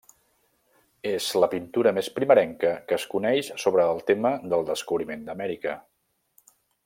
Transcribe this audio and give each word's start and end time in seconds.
És 1.09 1.27
la 1.43 1.49
pintura 1.51 1.91
més 1.97 2.09
primerenca 2.15 2.71
que 2.87 2.97
es 2.99 3.05
coneix 3.13 3.53
sobre 3.65 3.87
el 3.93 4.03
tema 4.09 4.33
del 4.55 4.67
descobriment 4.71 5.27
d'Amèrica. 5.29 5.77